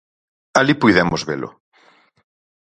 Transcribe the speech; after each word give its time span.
Alí 0.59 0.73
puidemos 0.81 1.21
velo. 1.29 1.49